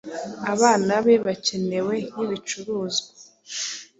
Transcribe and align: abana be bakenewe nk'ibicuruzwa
abana 0.53 0.93
be 1.05 1.15
bakenewe 1.25 1.95
nk'ibicuruzwa 2.09 3.09